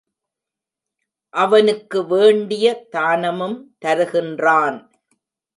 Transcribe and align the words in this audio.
அவனுக்கு 1.33 1.99
வேண்டிய 2.05 2.65
தானமும் 2.89 3.57
தருகின்றான். 3.85 4.79